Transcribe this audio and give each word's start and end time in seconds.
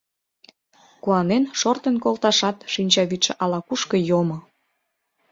Куанен 1.03 1.43
шортын 1.59 1.95
колташат 2.03 2.57
шинчавӱдшӧ 2.73 3.33
ала-кушко 3.43 3.97
йомо. 4.09 4.37